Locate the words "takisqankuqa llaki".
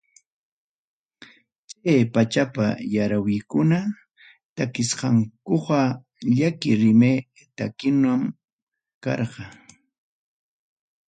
4.55-6.71